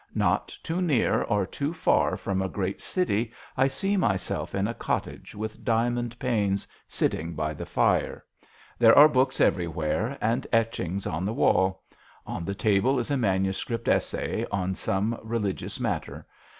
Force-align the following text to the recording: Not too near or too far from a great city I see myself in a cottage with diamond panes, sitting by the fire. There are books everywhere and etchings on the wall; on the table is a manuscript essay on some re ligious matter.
Not 0.15 0.47
too 0.63 0.81
near 0.81 1.21
or 1.21 1.45
too 1.45 1.73
far 1.75 2.17
from 2.17 2.41
a 2.41 2.49
great 2.49 2.81
city 2.81 3.31
I 3.55 3.67
see 3.67 3.95
myself 3.97 4.55
in 4.55 4.67
a 4.67 4.73
cottage 4.73 5.35
with 5.35 5.63
diamond 5.63 6.17
panes, 6.17 6.67
sitting 6.87 7.35
by 7.35 7.53
the 7.53 7.67
fire. 7.67 8.25
There 8.79 8.97
are 8.97 9.07
books 9.07 9.39
everywhere 9.39 10.17
and 10.19 10.47
etchings 10.51 11.05
on 11.05 11.23
the 11.23 11.33
wall; 11.35 11.83
on 12.25 12.45
the 12.45 12.55
table 12.55 12.97
is 12.97 13.11
a 13.11 13.15
manuscript 13.15 13.87
essay 13.87 14.43
on 14.51 14.73
some 14.73 15.19
re 15.21 15.37
ligious 15.37 15.79
matter. 15.79 16.25